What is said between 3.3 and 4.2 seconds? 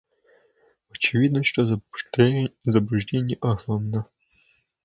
огромно.